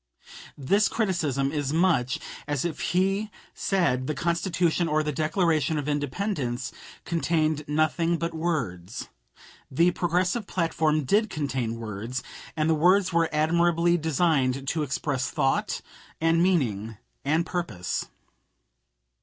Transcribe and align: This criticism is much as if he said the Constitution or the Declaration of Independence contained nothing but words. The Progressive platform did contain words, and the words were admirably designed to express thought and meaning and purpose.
This 0.57 0.87
criticism 0.89 1.51
is 1.51 1.73
much 1.73 2.17
as 2.47 2.65
if 2.65 2.79
he 2.79 3.29
said 3.53 4.07
the 4.07 4.15
Constitution 4.15 4.87
or 4.87 5.03
the 5.03 5.11
Declaration 5.11 5.77
of 5.77 5.87
Independence 5.87 6.71
contained 7.05 7.63
nothing 7.67 8.17
but 8.17 8.33
words. 8.33 9.09
The 9.69 9.91
Progressive 9.91 10.47
platform 10.47 11.03
did 11.03 11.29
contain 11.29 11.75
words, 11.79 12.23
and 12.57 12.67
the 12.67 12.73
words 12.73 13.13
were 13.13 13.29
admirably 13.31 13.95
designed 13.95 14.67
to 14.69 14.81
express 14.81 15.29
thought 15.29 15.83
and 16.19 16.41
meaning 16.41 16.97
and 17.23 17.45
purpose. 17.45 18.07